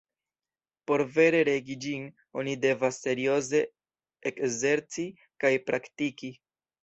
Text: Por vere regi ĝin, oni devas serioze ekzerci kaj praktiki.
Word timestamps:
Por 0.91 1.01
vere 1.17 1.41
regi 1.49 1.75
ĝin, 1.83 2.07
oni 2.43 2.55
devas 2.63 2.97
serioze 3.07 3.61
ekzerci 4.33 5.05
kaj 5.45 5.55
praktiki. 5.69 6.33